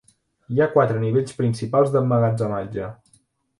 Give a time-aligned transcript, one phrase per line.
[0.53, 2.91] Hi ha quatre nivells principals d'emmagatzematge.